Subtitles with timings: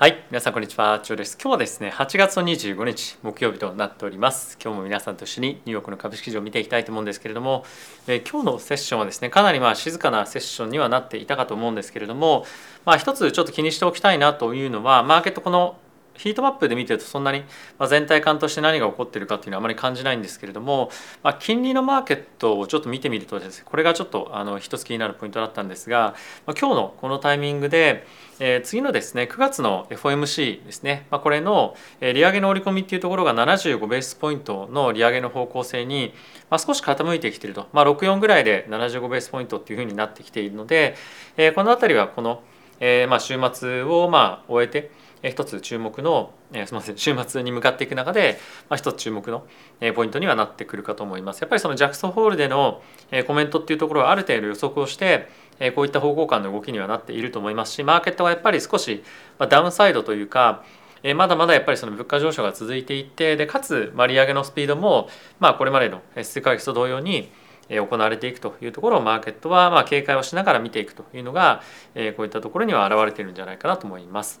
[0.00, 1.36] はい皆さんこんにちはチョです。
[1.42, 4.56] 今日はですね8月25日木曜日となっております。
[4.62, 7.64] 今日も皆さんと一緒にニューヨークの株式市場を見ていきたいと思うんですけれども、
[8.06, 12.46] えー、今日のセッションはですねかなりまあ静かなセッションにはなっていたかと思うんですけれども
[12.84, 15.76] まあ一つちょっと気にしておきたいなというのはマーケットこの
[16.18, 17.44] ヒートマップで見てるとそんなに、
[17.88, 20.90] 全体感として何が起こっているかっていうのはあまり感じないんですけれども、
[21.22, 26.14] まあ、金利のマーケットをちょっと見てみるとですねこれがちょっとあの一つ気になるポイントだったんですが、
[26.46, 28.04] まあ、今日のこのタイミングで、
[28.40, 36.12] えー、次のですね9月の FOMC ですね、まあ、これの利上げの織り込みっていうところが75ベースポイントの利上げの方向性に、
[36.50, 40.96] まあ、少し傾いてきていると、まあ、64ぐらいで75ベースポイントっていうふうになってきているので、
[41.36, 42.42] えー、この辺りはこの、
[42.80, 44.90] えー、まあ週末をまあ終えて
[45.22, 49.46] え一つ注目の、えー、すみません 週末に向かっていく中で、まあ、一つ注目の、
[49.80, 51.40] えー、ポイントにはなってくるかと思います。
[51.40, 55.28] やっぱりそのジャクソンホールでの、えー、コメントっていうところはある程度予測をして、
[55.58, 59.02] えー、こういった方向感の動きにはなっていると思いますしマーケットはやっぱり少し、
[59.38, 60.62] まあ、ダウンサイドというか
[61.02, 67.30] えまだまだやっぱりその物価上昇が続いていてでかつ利上げのスピードも、まあ、これまでの数ヶ月と同様に
[67.68, 71.62] 行われていくというところをマーケットはま警戒をしながら見ていくというのが
[72.16, 74.40] こういったところには表れているんじゃないかなと思います。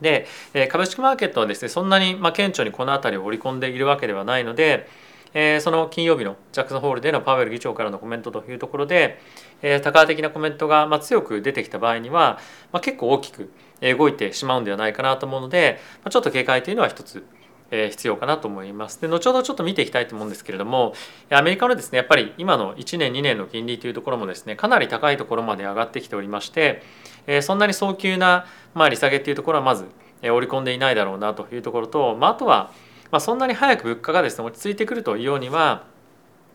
[0.00, 0.26] で
[0.70, 4.88] 株式マーケットはですねそんなにま顕著にこの辺りを織り込んでいるわけではないので
[5.34, 9.20] えその金曜日のジャクソンホールでのパウエル議長からのコメントというところで、
[9.62, 12.38] え高的なコメントがま強く出てきた場合には、
[12.72, 17.24] ま結構大きく動いてしまうんではないかなと思うので、まちょっと警戒というのは一つ
[17.70, 19.00] 必要かなと思います。
[19.00, 20.94] で後ほどちょっと見ていきたいと思うんですけれども
[21.30, 26.82] アメリカのですねやっぱり今の1年2年の金利というところもですねかなり高いところまで上がってきておりまして、
[27.26, 29.86] えそんなに早急な、まあ、利下げっていうところはまず
[30.22, 32.72] 織り込んでいないだろうなというところと、まあ、あとは、
[33.10, 35.84] まあ、そんなに早く物価がですね落ち着いてくるというようには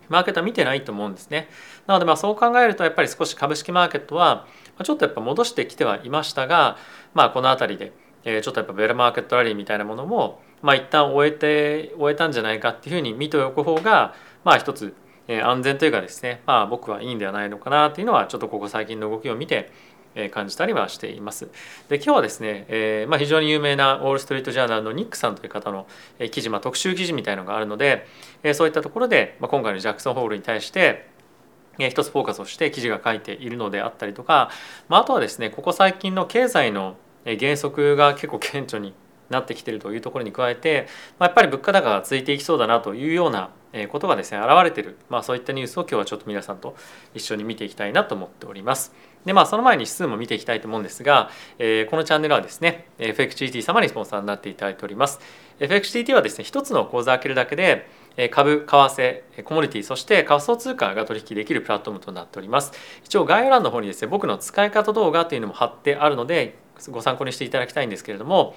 [0.09, 1.47] マーケットは見てないと思うんですね。
[1.88, 4.47] なのでまあそう考えるとやっぱり少し株式マーケットは
[4.84, 6.78] ちょっとやっぱ戻してきてはいましたが、
[7.14, 7.91] まあ、この辺り
[8.23, 14.95] でちょっとやっぱベルマーケットラリーみたいなものもまあ一旦終えて終えたんじゃないかっていうふうに見ておく方がまあ一つ
[15.28, 19.72] 安全というかですねまあ僕はいいんではないのかなっていうのはちょっとここ最近の動きを見て
[20.31, 21.50] 感じたりはしています。
[21.90, 25.88] で今日はですね、えーまあ、非常に有名なウォール・ストリート・ジャーナルのニックさんという方の
[26.31, 28.06] 記事、まあ、特集記事みたいのがあるので、
[28.44, 31.09] え、そういったところで、まあ、今回のジャクソンホールに対して
[31.79, 34.52] え一つフォーカスをして記事が書いているのであったりとか、
[34.90, 38.94] まあ、あとはですねここ最近の経済の原則が結構顕著に
[39.33, 40.88] なってきているというところに加えて、
[41.19, 43.49] まあ、やっぱり物価高が続いていきそうだなというような
[43.89, 46.75] ことがですね現れてる、まあ、そういったニュースを今日はちょっと皆さんと
[47.13, 48.93] 一緒に見ていきたいなと思っております。
[49.25, 55.22] でまあその前に指数も見ていきたいと思うんですが、えー、このチャンネルはですね FXGT 様にスポンサーになっていただいております
[55.59, 57.88] FXGT はですね一つの口座を開けるだけで
[58.29, 62.72] 株、為替、コモディティ、そして仮想通貨が取引できるプラットフォームとなっております。
[63.03, 66.55] 一応概要欄の方にですね、僕の使い方動画というのも貼ってあるので、
[66.89, 68.56] ご参考にしていただきたいんですけれども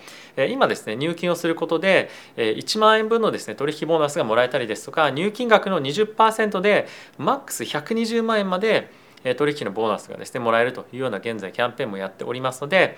[0.49, 6.87] 今ですね入金をすることで1万円分のですね取引ボーナスがもらえたりですとか入金額の20%で
[7.19, 8.91] マックス120万円まで
[9.37, 12.97] 取引のボーナスがですねもらえるというような現在キャンペーンもやっておりますので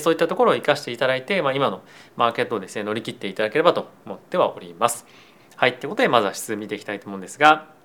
[0.00, 1.82] そういったところを生かしていただいて、まあ、今の
[2.16, 5.06] マーケットをですね乗り切っていただければと思ってはおります。
[5.56, 7.79] はい、ということでまずは指数見ていきたいと思うんですが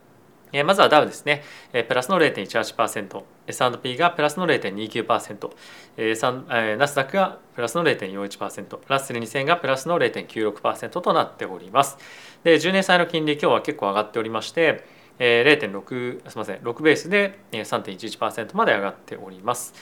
[0.57, 1.43] えまずはダウですね、
[1.73, 5.51] えプラスの0.18%、S&P がプラスの0.29%、
[5.97, 11.97] えナスダックがプラスの0.41%、ラッセル2000がプラスの0.96%となっております。
[12.45, 14.85] で、10年債の金利、今日は結構上がっておりまして、
[15.19, 19.73] え0.6、すみません、6ベースで3.11%まで上がっております。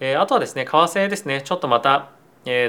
[0.00, 2.10] えあとはですね、為替ですね、ちょっとまた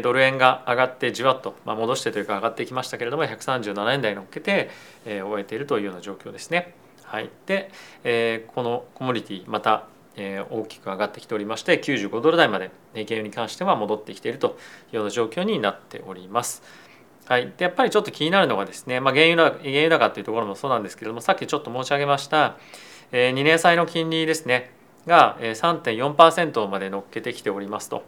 [0.03, 4.69] ドル円が上がってじわっと、まあ、戻してというか上がってきましたけれども137円台に乗っけて、
[5.06, 6.87] え終えているというような状況ですね。
[7.07, 7.72] はい、で、
[8.03, 9.85] えー、このコモディティまた、
[10.18, 14.57] えー、大きく上がってきておりまして95ドル台まで原油に関しては戻ってきていると
[14.91, 16.63] いうような状況になっております。
[17.25, 22.57] はい、でやっぱりちょっと気になるのがですね、まあ、原油原油高というところもそうなんですけれどもさっきちょっと申し上げました、
[23.12, 24.72] えー、2年債の金利ですね
[25.06, 28.03] が3.4%まで乗っけてきておりますと。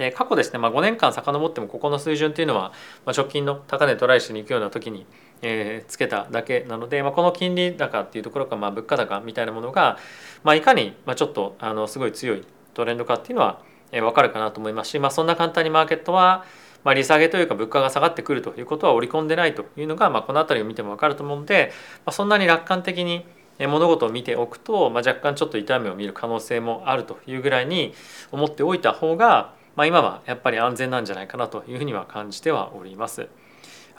[0.00, 2.72] で過去ですね、まあ、5年間遡ってもここの水準というのは、
[3.04, 5.04] まあ、直近の高値トライしに行くような時に
[5.42, 9.98] え、つけただけなので、まあ、この金利高っていうところか、まあ、物価高みたいなものが、
[10.42, 12.44] まあ、いかに、まあ、ちょっとあのすごい強い
[12.74, 16.44] トレンドかっていうのは、えー、分かるかなと思いますし、まあ、そんな簡単にマーケットは、
[16.84, 21.72] まあ、利下げというか物価が下がってくるということは織り込んでないというのが、まあ、この辺りを見ても分かると思うので、
[22.04, 23.26] まあ、そんなに楽観的に
[23.58, 27.92] 物事を見ておくと、まあ、若干ちょっと痛みを見る可能性もあるというぐらいに
[28.32, 33.28] 思っておいた方が、まあ、今はやっぱり安全なんじゃないかなというふうには感じてはおります。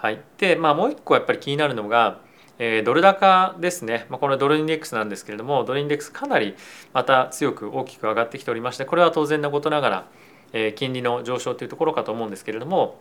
[0.02, 2.22] はい、で、まあ、もう一個やっぱり気になるのが、
[2.58, 6.56] えー、ドル高ですね、まあ、これドルインデックスなんですけれどもドルインデックスかなり
[6.92, 10.08] また強く大きく上がってきておりましてこれは当然なことながら
[10.54, 13.00] え、金利の上昇というところかと思うんですけれども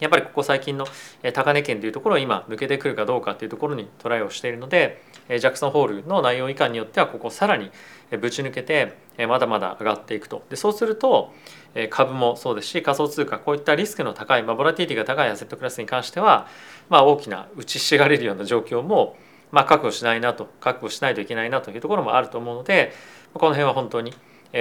[0.00, 0.86] やっぱりここ最近の
[1.32, 7.70] 高値圏というところを今抜けてくるかどうかというところにトライをしているのでジャクソンホールの内容以下によってはここさらに
[8.20, 8.94] ぶち抜けて
[9.28, 10.42] まだまだ上がっていくと。
[10.50, 11.32] でそうすると
[11.90, 16.48] 株もそうですし仮想通貨こういったリスクの高い、まあ、ボラティティが高いアセットクラスに関しては、
[16.88, 19.16] まあ、大きな打ちひしがれるような状況も、
[19.52, 22.92] まあ、確保しないなと確保しないといけないなというところもあると思うので
[23.34, 24.12] この辺は本当に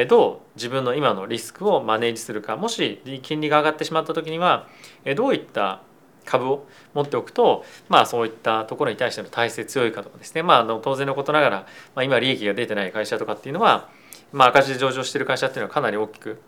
[0.07, 4.67] どう自分の今のリスクをマネージするかもし金利が上がってしまった時には
[5.15, 5.81] どういった
[6.29, 11.57] 株を持っておくと、まあ、そういったところに対しての体制強いかとかですね、まあ、の当然のことながら、
[11.95, 13.89] まあ、今利益が出てない会社とかっていうのは、
[14.31, 16.39] まあ、赤字で上場してる会社っていうのはかなり大きく、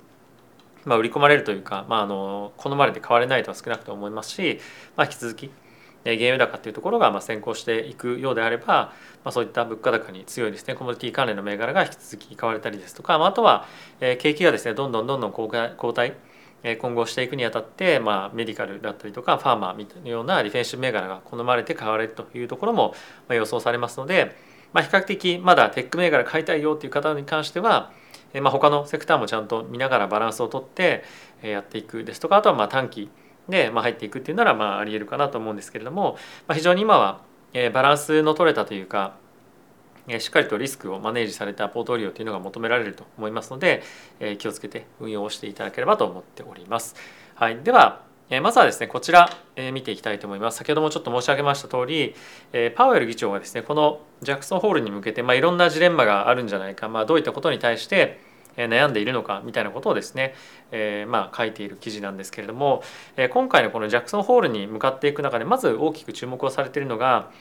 [0.86, 4.60] まあ、売り込まれるというか、まあ、あの好まれて買われないとは少なくと思いますし、
[4.96, 5.50] まあ、引き続き
[6.03, 8.94] 原油高っていうところがまあ先行していくようであれば、
[9.24, 13.65] まあ、そういった物価高に強いですねコモディティ関連の銘柄が引き続き買われたりですとか、まあ、あとは
[14.00, 16.13] 景気がですねどんどんどんどん後退
[16.80, 22.94] 今後していくにあたって、まあ、メディカルだったりとかファーマーみたいなようなディフェンシブ銘柄が好まれて買われるというところも
[23.30, 24.36] 予想されますので、
[24.74, 27.92] まあ、比較的まだテック銘柄買いたいよという方に関しては、
[28.42, 31.03] まあ、他のセクターもちゃんと見ながらバランスをとって
[31.42, 33.09] やっていくですとかあとはまあ短期
[33.51, 36.18] で、まあ、入っていくっていうならまあありえるかなと思うんですけれども、
[36.48, 37.21] まあ、非常に今は
[37.53, 39.13] えバランスの取れたというか
[40.07, 43.83] えしっかりとリスクをマネージされたポートフォリオというのが求められると思いますので
[44.19, 46.95] え気をつけて運用をしていただければと思っております。
[47.36, 48.01] はい、では
[48.39, 49.30] まずはですねこちら
[49.74, 52.15] 見ていきたいと思います先ほどもちょっと申し上げました通り
[52.75, 58.21] パウエル議長がですねこのジャクソンホールに向けて、まあ、いろんなジレンマがあるんじゃないか、まあ、どういったことに対して
[58.57, 60.36] 悩んでいるのかみたいなことをですね、
[60.71, 62.83] えー、まあ書いている記事なんですけれども、
[63.18, 67.31] え今回のこのジャクソンホールに向かっていく中でまず大きく注目をされているのが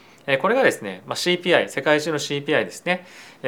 [0.40, 3.06] これがですね、まあ、CPI 世界中の CPI ですね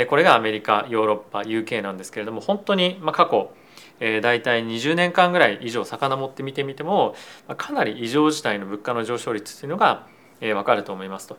[0.08, 3.52] これがアメリカヨーロッパ UK なんですけれども本当にま過去
[4.00, 7.14] 大体20年間ぐらい以上遡って見てみても
[7.56, 10.06] かなり異常事態の物価の上昇率というのが
[10.40, 11.36] 分かると思いますと。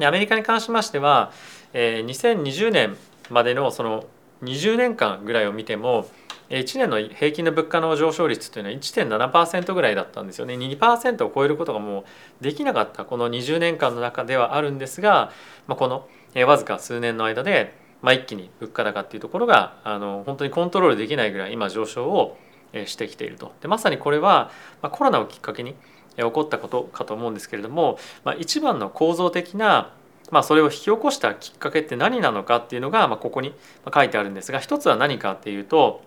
[0.00, 1.32] アメリカに関しましては
[1.74, 2.96] 2020年
[3.30, 4.04] までのその
[4.42, 6.06] 20年間ぐらいを見ても
[6.50, 10.54] 1年の平均の物価の上昇率というのは1.7%ぐらいだったんですよね。
[10.54, 12.00] 2%を超えることがも
[12.40, 15.32] うできなかったこの20年間の中ではあるんですが、
[15.66, 16.06] まあ、この
[16.46, 22.36] わずか数年の間で、まあ、一気に物価高っていうところがあの本当にコントロールできないぐらい今上昇を
[22.86, 23.54] してきていると。
[23.62, 24.50] でまさにこれは、
[24.82, 25.74] まあ、コロナをきっかけに
[26.16, 29.92] 起こったことかと思うんですけれども、まあ、一番の構造的な
[30.32, 33.54] まあ、それを引き起こしたきっかけって何なのかっていうのが、まあ、ここに
[33.94, 36.02] 書いてあるんですが一つは何かっていうと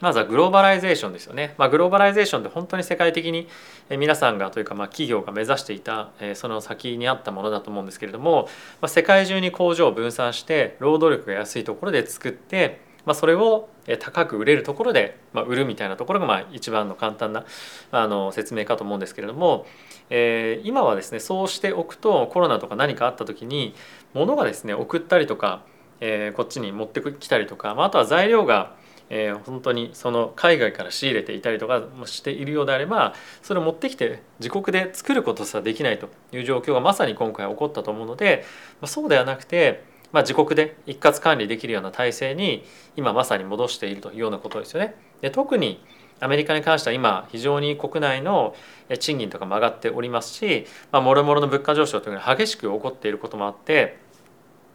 [0.00, 1.54] まずは globalization ですよね。
[1.58, 3.48] まあ、 globalization って本当に世界的に
[3.90, 8.48] 皆さんがというかまあ企業が目指していたその先にあったものだと思うんですけれども、
[8.80, 13.68] まあ、世界中に工場を分散して労働力が安いところで作って、まあ、それを
[14.00, 17.44] 高く売れるところで、まあ、売るみたいなところがまあ一番の簡単な
[17.90, 19.66] あの説明かと思うんですけれども、
[20.10, 23.74] えー、今はですねそうしておくとコロナとか何かあった時に
[24.14, 25.62] 物がですね送ったりとか、
[26.00, 28.76] えー、こっちに持ってきたりとか、まあ、あとは材料が
[29.10, 38.44] えー、本当にその海外から仕入れていたりとかしているようであればそれを持ってきて自国で作ることさできないという状況がまさに今回起こったと思うので、
[38.80, 39.82] まあ、そうではなくて、
[40.12, 42.64] まあ、自国で一括管理できるような体制に
[42.96, 44.94] 今まさに戻しているというようなことですよね。
[45.20, 45.84] で特に
[46.20, 48.54] アメリカに関しては今非常に国内の
[48.98, 53.98] 賃金とかも上がっておりますし、まあ、もろもろの物価上昇というのが激しく起こっていることもあって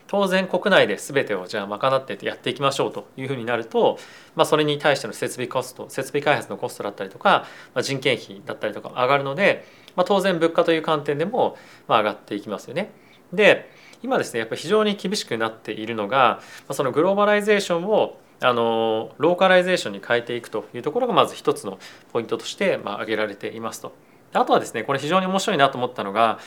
[0.07, 3.97] 当然国内で全てをじゃあ賄ってやっていきましょうというふうになると、
[4.35, 9.65] まあ、それに対しての設備コスト設備開発のコストだったりとか、まあ、人件費だったりとか上がるので、
[9.95, 11.57] まあ、当然物価という観点でも
[11.87, 12.91] まあ上がっていきますよね。
[13.33, 13.71] で
[14.03, 16.41] 今ですねやっぱり非常に厳しくなっているのが
[16.71, 21.79] その globalization をあの localization に変えていくというところがまず一つの
[22.11, 23.93] ポイントとしてまあ挙げられていますと。
[24.33, 26.39] あとはですねこれ非常に面白いなと思ったのが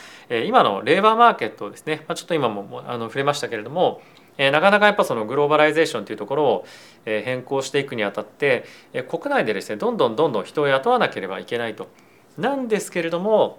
[0.45, 4.01] 今の labor market ですねちょっと今もあの触れましたけれども
[4.37, 6.65] なかなかやっぱその globalization というところを
[7.05, 8.65] 変更していくにあたって
[9.07, 11.87] 国内でですねどんどんどんどん人を雇わなければいけないと。
[12.37, 13.57] なんですけれども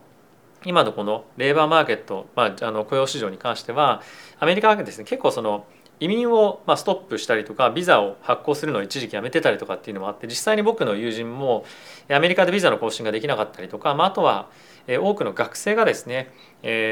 [0.65, 4.03] 今のこのレーバーマーケット、まあ、あの雇用市場に関しては
[4.41, 5.67] アメリカはですね結構その
[6.01, 11.65] 移民をまストップしたりとかビザを発行するのを一時期やめてたりとかっていうのもあって実際に僕の友人も
[12.09, 14.49] アメリカでビザの更新ができなかったりとか、まあ、あとは
[14.89, 16.33] 多くの学生がですね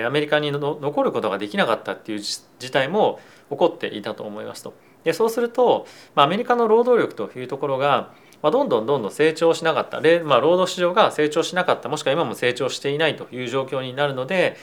[0.05, 3.21] アメリカに残ることができなかったっていう事態も
[3.51, 4.75] 起こっていたと思いますと。
[5.05, 8.13] でそうすると、まあ、アメリカの労働力というところが、
[8.47, 11.89] まあ、どんどんどんどん成長しなかった、まあ、労働市場が成長しなかった。
[11.89, 14.57] もしくは今も成長していないという状況になるので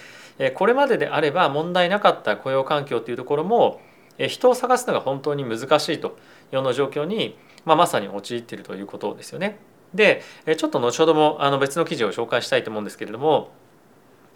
[0.56, 3.82] これまでであれば問題なかった雇用環境というところも
[4.30, 6.08] 人を探すのが本当に難しいと。
[6.08, 6.12] い
[6.54, 7.36] うような状況に
[7.66, 9.60] まあ、まさに陥っているということですよね。
[9.94, 10.24] で
[10.58, 13.52] ちょっと後ほどもあの別の記事を紹介したいと思うんですけれども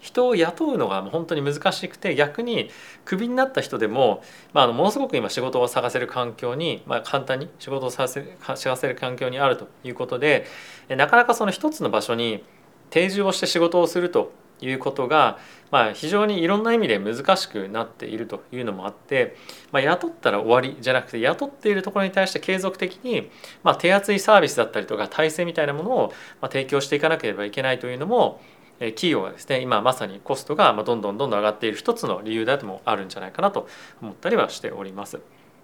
[0.01, 2.69] 人を雇うのが本当に難しくて逆に
[3.05, 4.21] クビになった人でも、
[4.53, 10.45] まあ、あのものすごく今仕事を探せる環境に、まあ、簡単に仕事を探せ探せる環境にあるということで
[10.89, 12.43] なかなかその一つの場所に
[12.89, 15.37] 定住をして仕事をするということが、
[15.71, 19.35] まあ、非常にいろんな意味で難しくなっているというのもあって、
[19.71, 23.29] まあ、雇ったら終わりじゃなくて雇っているところに対して継続的に、
[23.63, 28.41] まあ、手厚いサービスだったりとか体制みたいなものを提供していかなければいけないというのも
[28.79, 33.67] 企業がですね今まさにコストがどんどんどんどん上がっている一つの理由でもあるんじゃないかなと
[34.01, 35.19] 思ったりはしております。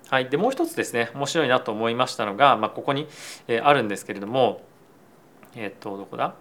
[0.10, 3.08] はい、でもう一つですね面白いなと思いましたのが、まあ、ここに
[3.64, 4.62] あるんですけれども
[5.56, 6.36] えっ、とどこだ？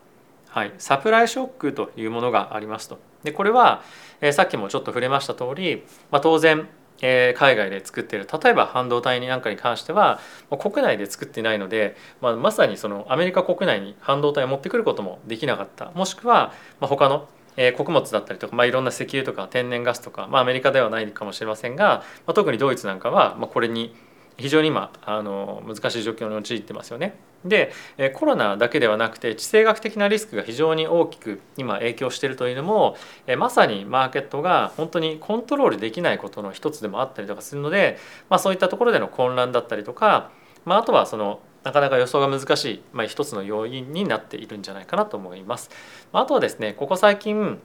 [0.49, 2.99] はい、サプライショックというものがありますと。
[3.23, 3.83] でこれは、
[4.21, 6.69] え、さっきもちょっと触れました通り、まあ、当然、
[7.02, 8.26] え、海外で作ってる。
[8.42, 10.21] 例えば半導体なんかに関しては
[10.59, 15.90] 国内で作ってないので、まあ、まさにそのアメリカ国内に半導体を持ってくることもできなかった。
[15.94, 23.94] もしくは、ま、他のえ、穀物だったりとか、まあ、いろんな石油とか天然ガスとか、まあ、アメリカではないかもしれませんが、まあ、特にドイツなんかは、ま、これに
[24.42, 27.14] 非常に今あの難しい状況に陥ってますよね。
[27.44, 27.72] で
[28.14, 32.96] コロナだけではなくて地政学的なリスクが非常に大きく今影響しているというのも
[33.37, 40.30] まさにマーケットが本当にコントロールできないことの一つでもあったりとかするので、まあ、そういったところでの混乱だったりとか、
[40.64, 45.70] まあ、あとはそのなかなか予想が難しい、まあ、一つの要因になっているんじゃないかなと思います。
[46.12, 47.61] あとはですねここ最近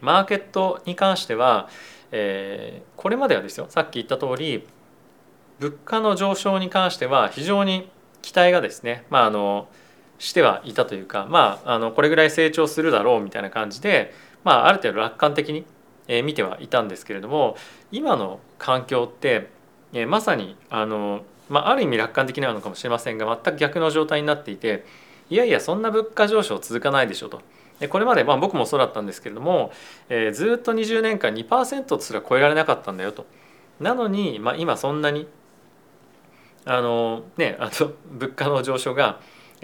[0.00, 1.68] マーケットに関しては、
[2.12, 4.66] えー、これまではですよさっき言った通り
[5.60, 7.88] 物価の上昇に関しては非常に
[8.22, 9.68] 期待がですね、まあ、あの
[10.18, 14.12] してはいたというか、まあ、あのこれぐらい成長するだろうみたいな感じで、
[14.44, 15.64] まあ、ある程度楽観的に
[16.22, 17.56] 見てはいたんですけれども
[17.90, 19.48] 今の環境って
[20.06, 24.84] まさにあの、まあ、ある意味楽観的なのかもしれませんが全く逆の状態になっていて
[25.30, 27.40] いやいやそんな物価上昇続かないでしょと。
[27.90, 29.70] これまで、まあ、僕もそうだったんですけれども、
[30.08, 33.26] えー、ずっと20年間2%すら超えられなかったんだよと。
[33.80, 35.28] なのに、まあ、今そんなに
[36.66, 39.20] あのねあの物価の上昇が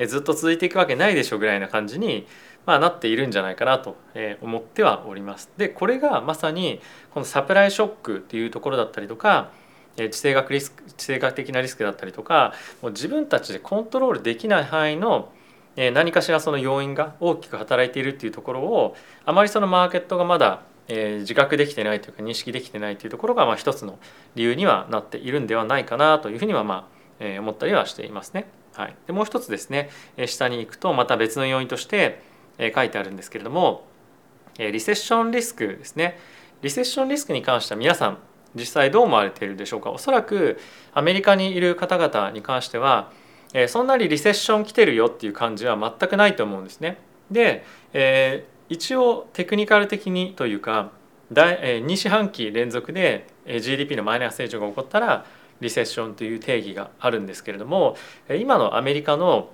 [0.06, 2.26] ずっと続いていくわけないでしょぐらいな感じに、
[2.64, 3.96] まあ、なっているんじゃないかなと
[4.40, 5.50] 思ってはおります。
[5.58, 6.80] でこれがまさに
[7.10, 9.50] このサプライショックっていうところだったりとか
[9.96, 15.32] 地政学リスク地政学的なリスクだったりとかもう自分たちでコントロールできない範囲の
[15.76, 23.98] 何かしらその要因が大きく働いているっていうところをあまりそのマーケットがまだえー、自覚できてないというか認識できてないというところがまあ一つの
[24.34, 26.84] 理由にはなっているんではないかなというふうにはまあ、
[27.20, 28.46] えー、思ったりはしていますね。
[28.74, 29.90] はい、でもう一つですね
[30.26, 32.22] 下に行くとまた別の要因として
[32.74, 33.86] 書いてあるんですけれども
[34.58, 36.18] リセッションリスクですね
[36.62, 38.18] リセッションリスクに関しては皆さん
[38.54, 39.90] 実際どう思われているでしょうか？
[39.90, 40.58] おそらく
[40.94, 43.10] アメリカにいる方々に関しては
[43.68, 46.98] そんなにリセッション来てるよっていう感じは全くないと思うんですね。
[47.30, 50.92] で、え一応テクニカル的にというか
[51.30, 55.26] 2四半期連続で GDP のマイナス成長が起こったら
[55.60, 57.96] リセッションという定義があるんですけれども
[58.40, 59.50] 今のアメリカの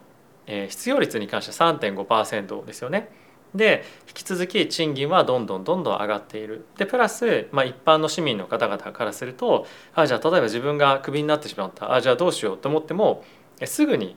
[0.47, 3.11] 失業率に関しては3.5%ですよね。
[3.55, 6.65] で引き続き賃金はどんどんどんどん上がっている。
[6.77, 13.25] でプラス、まあ、一般の市民の方々からするとあじゃあ例えば自分がクビになってしまったあじゃあどうしようと思っても
[13.65, 14.17] すぐに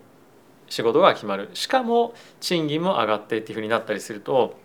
[0.70, 4.60] 仕事が決まるしかも賃金も上がってっていうふうになったりすると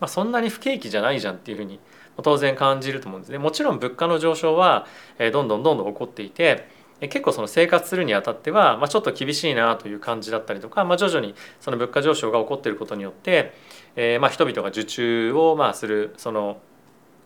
[0.00, 1.80] まあ、そんなに不景気じゃないじゃんっていうふうに
[2.22, 3.38] 当然感じると思うんですね。
[3.38, 4.86] もちろん物価の上昇は
[5.32, 6.68] どんどんどんどん起こっていて
[7.00, 13.52] 結構その生活するにあたっては、まあ、ちょっと厳しいなという感じだったりとか、まあ、徐々にその物価上昇が起こっていることによって、
[13.96, 16.58] えー、まあ人々が受注をまあするその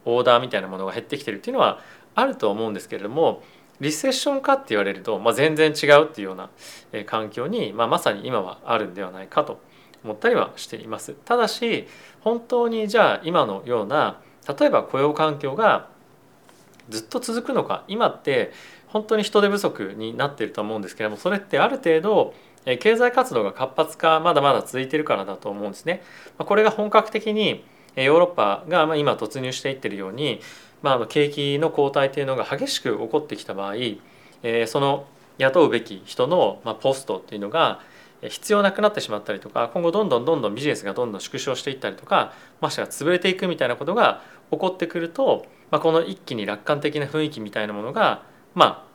[0.05, 1.81] オーダーみたいなものが減ってきてるっていうのは
[2.17, 3.43] あると思うんですけれども
[3.81, 6.51] リセッションかって言われると、まあ、全然違うっていうような
[7.07, 9.61] 環境に、まあ、まさに今はあるんではないかと
[10.05, 11.15] 思ったりはしています。
[11.25, 11.87] ただし
[12.21, 14.21] 本当にじゃあ今のような
[14.59, 15.89] 例えば雇用環境が
[16.89, 18.53] ずっと続くのか今って
[18.89, 26.03] 本当に人手不足になっていると思うんですけれどもそれってある程度経済活動が活発化まだまだ続いているからだと思うんですね。
[26.39, 27.65] これが本格的に
[27.97, 30.41] ヨーロッパが今突入していってるように、
[30.83, 33.75] まあ、景気の後退というのが激しく起こってきた場合
[34.67, 35.07] その
[35.39, 37.81] 雇うべき人のポストっていうのが
[38.29, 48.23] 必要なくなってしまったりとか今後どんどんどんどんビジネスがどんどん縮小していったりとかましては潰れていくみたいなことが起こってくると、まあ、この一気に楽観的な雰囲気みたいなものが
[48.55, 48.91] まあ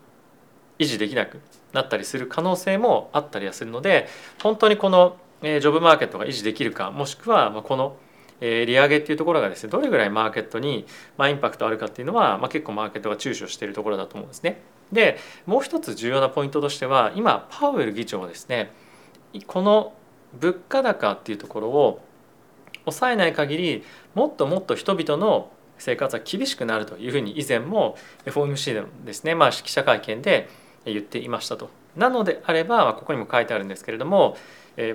[0.77, 1.39] 維持できなく
[1.73, 4.07] なったりする可能性もあったりはするので
[4.43, 7.97] 本当にこのジョブマーケットが維持できるかもしくはこの
[8.41, 10.85] 利上げっていうところがですねどれぐらいマーケットに
[11.19, 14.61] インパクトあるかっていうのは、まあ、結構マーケットが躊躇しているところだと思うんですね。
[14.91, 18.71] でもう一つ重要なポイントとしては今パウエル議長はですね
[19.43, 19.93] この
[20.39, 22.01] 物価高っていうところを
[22.85, 30.47] 抑えない限りもっともっと人々の生活は厳しくなるというふうに以前も FOMC でもですね、まあ、記者会見で
[30.85, 31.69] 言っていましたと。
[31.95, 34.35] なのであればここにも書いてあるんですけれども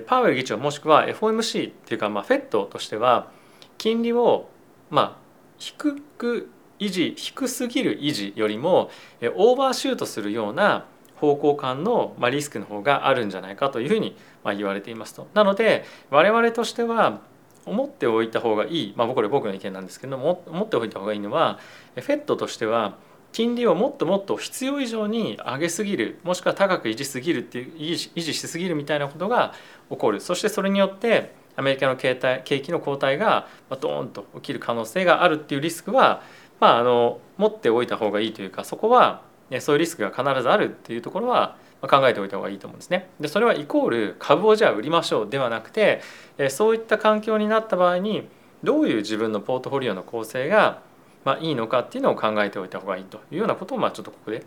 [0.05, 3.31] パウエル議長もしくは FOMC っていうかまあ FED としては
[3.79, 4.49] 金利を
[4.91, 5.17] まあ
[5.57, 8.91] 低く維持低すぎる維持よりも
[9.35, 10.85] オーバーシュートするような
[11.21, 14.17] 方向感のリスクの方があるんじゃないかというふうに
[14.57, 15.27] 言われていますと。
[15.35, 17.21] なので我々としては
[17.67, 21.59] 思っておいた方がいい、まあ、これ僕の意見なんですけども思っておいた方がいいのは
[21.95, 22.97] FED としては
[23.31, 29.53] 金利をもっともっと必要以上に上げすぎるもしくは高く維持すぎるっていう維持しすぎるみたいなことが
[29.91, 36.23] 起こるそしてそれによってアメリカの景気の後退がドーンと起きる可能性があるっていうリスクは、
[36.59, 39.21] まあ、あの持っておいた方がいいというかそこは
[39.59, 43.09] そういうリスクが必ずあるっていうところは考えておいた方がいいと思うんですね。
[43.19, 46.01] でそれはイコール株をじゃあ売りましょうではなくて
[46.49, 48.27] そういった環境になった場合に
[48.63, 50.81] どういう自分のポートフォリオの構成が
[51.25, 54.45] まあいいのかっていうのを考えておいた方がいいというようなことをまあちょっとここで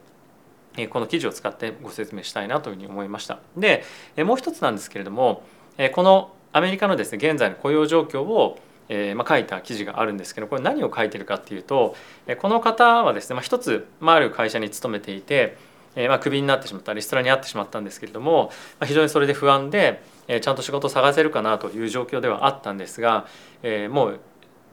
[0.89, 3.39] この記事を使ってご説明したいなというふうに思いました。
[3.57, 3.85] で
[4.19, 5.43] もう一つなんですけれども
[5.93, 11.97] このアメリカのですね現在の雇用状況をえーまあ、書いた記事があるんですけどこれ何を書いてるかっていうと
[12.39, 15.57] この方はですね、まあ、一つ、まあ、ある会社に勤めていて、
[15.97, 23.27] えーまあ、クビになってしまったリストラにあってしまったんですけれども、まあ、非常にそれで不安で、えー、ちゃんと仕事を探せるかなという状況ではあったんですが、
[23.63, 24.21] えー、もう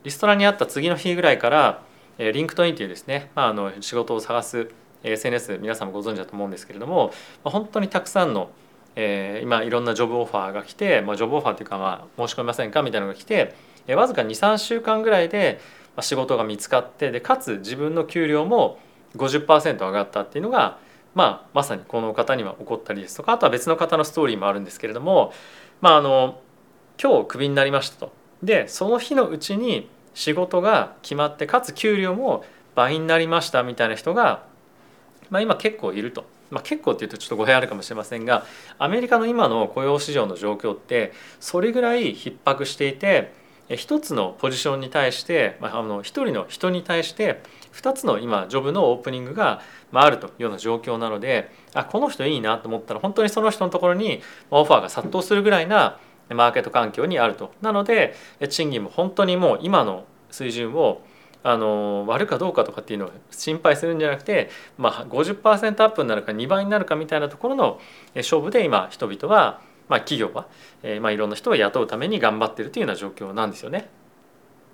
[0.03, 1.83] リストラにあった次の日ぐらいから、
[2.17, 4.69] えー、 LinkedIn というですね、まあ、あの仕事を探す
[5.03, 7.11] SNS 皆さんもご存知だと思うんですけれども、
[7.43, 8.51] まあ、本当にたくさんの
[8.95, 13.55] えー、今いろんな job offer が来て、まあ、 job offer というか、まあ、申し込みませんかみたいなのが来て
[13.87, 15.59] わずか23週間ぐらいで
[15.99, 18.79] 仕事が見つかってでかつ自分の給料も
[19.15, 20.77] 50%上がったっていうのが、
[21.15, 25.33] まあ、まさにこの方には起こったりですとかあとは別の方のストーリーもあるんですけれども、
[25.81, 26.39] まあ、あの
[27.01, 28.13] 今日クビになりましたと。
[28.43, 32.43] でその日のうちに仕事が決まってかつ給料も
[32.75, 34.45] 倍になりましたみたいな人が、
[35.29, 36.25] まあ、今結構いると。
[36.49, 38.43] まあ、結構っていうとちょっと語弊あるかもしれませんが
[38.77, 43.31] アメリカの今の雇用市場の状況ってそれぐらい逼迫していて
[43.75, 47.41] 一つのポジションに対して、まあ、の一人の人に対して
[47.73, 49.61] 2つの今ジョブのオープニングが
[49.93, 57.53] あるというような状況なのであこの人いいなと思ったら本当にその人のところにオファーが殺到するぐらいなマーケット環境にあると。
[57.61, 58.15] なので
[58.49, 61.01] 賃金も本当にもう今の水準を
[61.43, 67.79] あの割るかどうかとかっていうのを心配するんじゃなくて、まあ、50%アップになるか2倍になるかみたいなところの
[68.15, 69.59] 勝負で今人々は
[69.91, 70.47] まあ、企業は、
[70.83, 73.89] えー、まあいろんな人を雇うために頑張ってるというような状況なんですよね。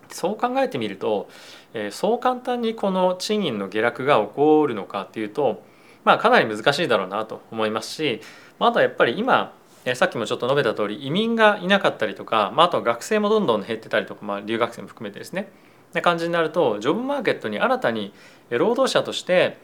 [0.09, 1.27] そう考えてみると、
[1.73, 5.63] えー、そう簡単にこの賃金の下落が起こるのかっていうと、
[6.03, 8.21] まあ、かなり難しいだろうなと思いますし
[8.57, 9.53] まだやっぱり今
[9.95, 15.51] さっきもちょっと述べた通り移民がいなかったりとか、まあ、あと学生もどんどん減ってたりとか、まあ、留学生も含めてですね
[15.91, 18.13] な感じになるとジョブマーケットに新たに
[18.49, 19.57] 労働者として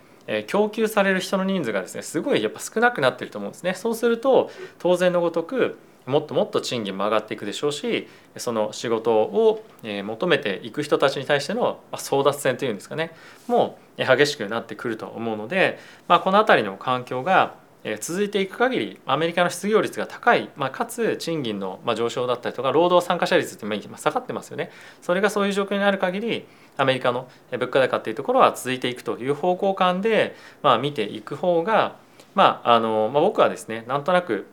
[0.48, 3.74] 供給される人の人数がですねすごいやっぱ少なくなってると思うんですね。
[3.74, 8.08] そうすると当然のごとくもっともっと賃金も上がっていくでしょうし
[8.38, 13.12] その仕事を求めていく人たちに対しての争奪戦というんですかね
[13.48, 17.56] もう激しくなってくると思うので、まあ、この辺りの環境が
[18.00, 24.72] 続いていく限りアメリカの失業率が高い、まあ、かつ賃金の上昇だったりとか労働参加者率って今下がってますよね。
[25.02, 26.46] それがそういう状況になる限り
[26.78, 31.98] アメリカの物価高っていうところは続いていくという方向感で、まあ、見ていく方が、
[32.36, 34.48] まああのまあ、僕はですねなんとなく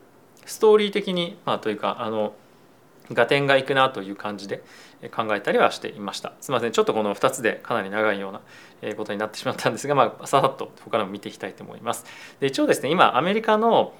[0.44, 2.34] ストーリー的に、まあ、というかあの
[3.14, 4.62] 合点がいくなという感じで
[5.08, 6.32] 考えたりはしていました。
[6.40, 6.72] すみません。
[6.72, 12.04] ちょっとこの2つでかなり長いようなことになってしまったんですが、まあ、ささっと他のも見ていきたいと思います。
[12.40, 13.94] で一応ですね今アメリカの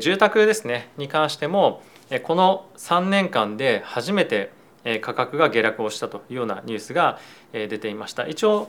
[0.00, 1.82] 住宅ですねに関しても
[2.22, 4.52] この3年間で初めて
[5.00, 7.18] 価格が下落をしたというようなニュースが
[7.52, 8.26] 出ていました。
[8.26, 8.68] 一応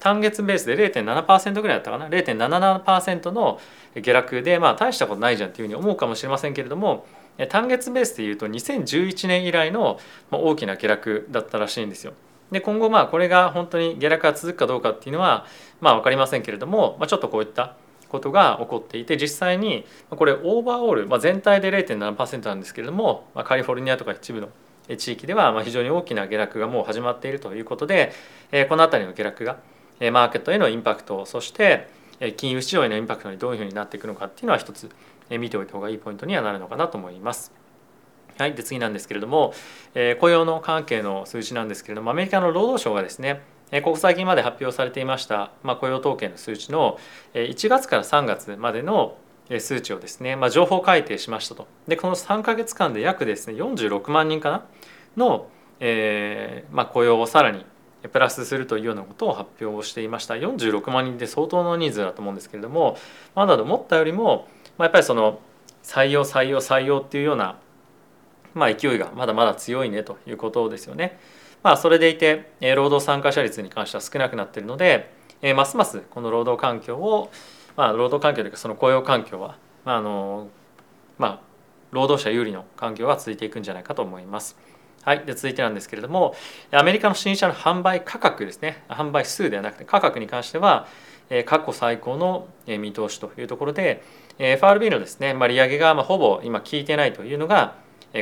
[0.00, 3.60] 単月ベースで0.7%ぐらいだったかな？0.77%の
[3.96, 7.06] 下落でまあ大したことないじゃんというふうに思うかもしれませんけれども
[7.48, 9.98] 単月ベースでいうと2011年以来の
[10.30, 12.12] 大きな下落だったらしいんですよ。
[12.50, 15.46] で今後まあこれが本当に下落が続くかどうかっていうのは
[15.80, 17.76] まあ分かりませんけれども、まあ、ちょっとこういった
[18.08, 24.48] ことが起こっていて実際にこれオーバーオール、まあ、全体で0.7%なんですけれども、まあ、カリフォルニアとか一部の
[24.96, 28.12] 地域ではま非常に大きな下落がもう始まっているということで
[28.68, 29.58] この辺りの下落が
[30.00, 31.88] マーケットへのインパクトそして
[32.36, 34.90] 金融市場へのインパクトにどういうふうになっていくのかっていうのは一つ
[35.30, 37.52] 見ておいた方がいいポイントにはなるのかなと思います。
[38.38, 39.52] はい、で次なんですけれども、
[39.94, 43.42] えー、雇用の関係の数字なんですけれどもアメリカの労働省がですね
[43.82, 46.98] ここ最近まで発表されていました、まあ、雇用統計の数値の
[47.34, 49.16] 1月から3月までの
[49.58, 54.64] 数値をですね、まあ、情報改定しましたとでこの3か月間で約ですね46万人かな
[55.16, 57.64] の、えーまあ、雇用をさらに
[58.08, 62.96] プラスするというようなことを発表していました46万人って相当の人数だと思うんですけれども
[63.34, 65.40] まだ思ったよりも、まあ、やっぱりその
[65.82, 67.58] 採用採用採用っていうような、
[68.54, 71.18] まあ、勢いがまだまだ強いねということですよね。
[71.62, 75.12] まあ、それでいて労働参加者率に関しては少なくなっているので
[75.54, 77.30] ますますこの労働環境を、
[77.76, 80.48] まあ、労働環境というかその雇用環境は、まああの
[81.18, 81.40] まあ、
[81.90, 84.56] 労働者有利の環境は続いていくんじゃないかと思います。
[85.02, 86.34] はい、で続いてなんですけれども
[86.72, 90.86] アメリカの新車の販売価格ですね販売数ではなくて価格に関しては
[91.46, 94.02] 過去最高の見通しというところで
[94.38, 97.76] FRB のですね、まあ、利上げがまあほぼ今効いてないというのが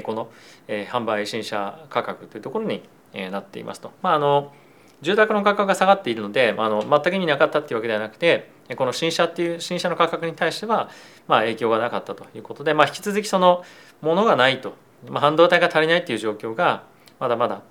[0.04, 0.30] この
[0.68, 2.82] 販売新車価格というところに
[3.30, 3.92] なっていますと。
[4.02, 4.52] まあ、あの
[5.00, 10.90] 住宅の価格が下がっているので、あの全く意味なかったっていうわけではなくてこの新車っていう新車の価格に対しては、
[11.26, 13.64] まあ、影響がなかったということで、まあ、引き続きその
[14.02, 14.74] ものがないと
[15.06, 16.84] まあ、半導体が足りないっていう状況が
[17.20, 17.62] まだまだ、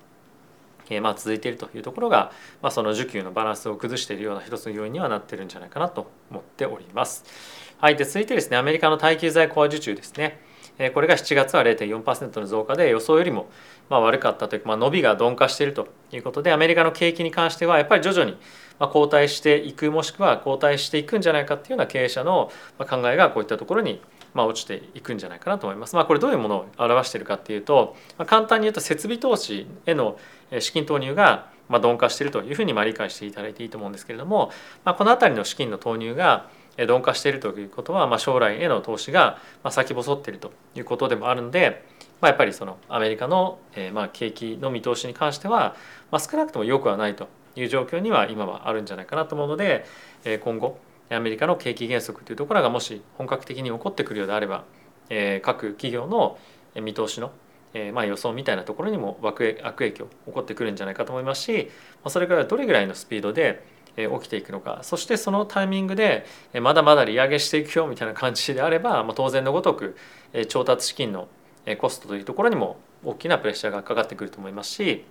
[0.90, 7.24] えー、まあ続いているというところが、まあ、その需給のバランスを崩しているような一つの要因にはなってるんじゃないかなと思っております。
[7.78, 10.40] はい、で続いてですねアメリカの耐久財コア受注ですね。
[10.94, 13.48] これが7月は0.4%の増加で予想よりも
[13.90, 18.36] まあ悪かったというか、まあ、伸びが鈍化しているということでアメリカの景気に関してはやっぱり徐々に
[18.78, 24.00] 後退していくもしくは後退していくんじゃないかっていうような経営者の考えがこういったところに
[24.34, 25.96] まあ、落ちていくんじゃないかなと思います。
[25.96, 30.18] まあ、これどういうものを表しているかっていうと、まあ、簡単に言うと設備投資への
[30.60, 34.50] 資金投入がまあ鈍化しているというふうにまあ理解していただいていいと思うんですけれども、
[34.84, 39.38] まあ、この辺りの資金の投入が鈍化しているということは、まあ、将来への投資が
[39.70, 41.84] 先細っているということでもあるので、
[42.20, 45.76] まあ、やっぱりそのアメリカの、え、まあ景気の見通しに関しては、
[46.10, 49.84] まあ、少なくとも良くはないという状況には今はあるんじゃないかなと思うので、
[50.24, 50.78] え、今後
[51.10, 54.64] アメリカの景気減速というところがもし本格的に起こってくるようであれば、
[55.08, 56.38] えー、各企業の
[56.80, 57.32] 見通しの、
[57.74, 61.70] えー、まあ予想みたいなところにも悪影響起こってくるんじゃないかと思いますし
[62.06, 63.64] それからどれぐらいのスピードで
[63.96, 66.24] 起きていくのかそしてそのタイミングで
[66.60, 69.96] まだまだ利上げしていくよみたいな感じであれば、まあ、当然のごとく
[70.48, 71.26] 調達資金の
[71.78, 75.04] コストというところにも大きなプレッシャーがかかってくると思いますし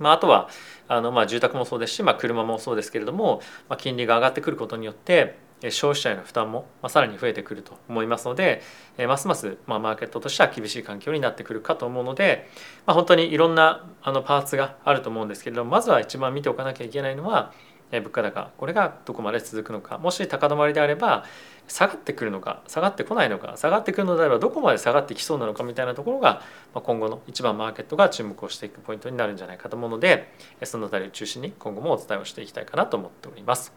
[0.00, 0.48] まあ、あとは
[0.88, 8.62] あのまあ住宅もそうですし、まあ、車もそうですけれども、まあ、金利が上がってくることによって消費者への負担もさらに増えてくると思いますので
[9.06, 12.48] ますますまあマーケットとしては厳しい環境になってくるかと思うので、
[12.86, 17.52] まあ、本当にいろんなあのパーツがあると思うんですけれどもまずは一番見ておかなきゃいけないのは
[17.98, 18.50] 物価高。
[18.56, 19.98] これがどこまで続くのか。
[19.98, 21.24] もし高止まりであれば
[21.70, 26.42] 下がってくるのか下がってこないのか下がってくるのであればどこまで下がってきそうなのかみたいなところが
[26.74, 30.32] 今後の一番マーケットが注目をしていくポイントになるんじゃないかと思うので
[30.64, 33.72] その辺りを中心に今後もお伝えをしていきたいかなと思っております。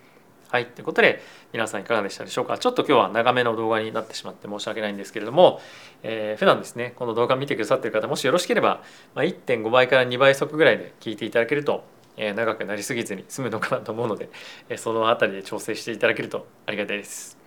[0.49, 1.19] はい、ということで
[1.51, 2.59] 皆さんいかがでしたでしょうか。
[2.59, 5.59] ちょっと今日は長めの動画になってしまって申し訳ないんですけれども、
[6.03, 8.83] えー、普段ですねこの動画見てくださってる方もしよろしければ、
[9.15, 11.83] ま、1.5倍から2倍速ぐらいで聞いていただけると
[12.17, 14.29] え長くなりすぎずに済むのかなと思うので、
[14.69, 17.37] えその辺りで調整していただけるとありがたいです。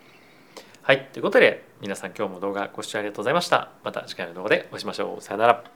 [0.82, 3.70] はい、ということで皆さん今日も動画ご視聴ありがとうございました。
[3.82, 5.22] また次回の動画でお会いしましょう。
[5.22, 5.75] さよなら。